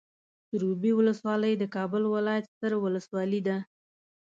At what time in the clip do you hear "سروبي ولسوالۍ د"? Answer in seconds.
0.49-1.63